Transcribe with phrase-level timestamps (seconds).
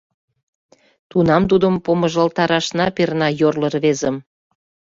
[1.09, 4.15] —Тунам тудым помыжалтарашна перна, йорло рвезым.